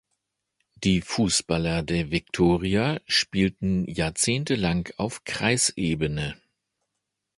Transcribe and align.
Die 0.83 0.99
Fußballer 1.01 1.83
der 1.83 2.09
Viktoria 2.09 2.99
spielten 3.05 3.85
jahrzehntelang 3.85 4.89
auf 4.97 5.25
Kreisebene. 5.25 6.41